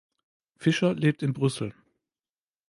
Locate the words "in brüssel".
1.21-1.75